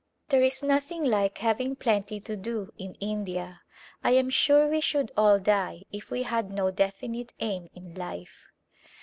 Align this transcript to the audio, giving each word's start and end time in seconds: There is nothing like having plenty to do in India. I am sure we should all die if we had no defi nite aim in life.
There 0.29 0.41
is 0.41 0.63
nothing 0.63 1.03
like 1.03 1.37
having 1.37 1.75
plenty 1.75 2.19
to 2.21 2.35
do 2.35 2.73
in 2.75 2.95
India. 2.95 3.61
I 4.03 4.13
am 4.13 4.31
sure 4.31 4.67
we 4.67 4.81
should 4.81 5.11
all 5.15 5.37
die 5.37 5.83
if 5.91 6.09
we 6.09 6.23
had 6.23 6.49
no 6.49 6.71
defi 6.71 7.07
nite 7.07 7.35
aim 7.39 7.69
in 7.75 7.93
life. 7.93 8.47